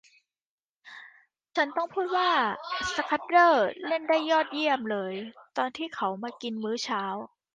[1.55, 2.29] ฉันต้องพูดว่า
[2.95, 5.13] สคัดเดอร์เล่นได้ยอดเยี่ยมเลย
[5.57, 7.03] ตอนที่เขามากินมื้อเช้า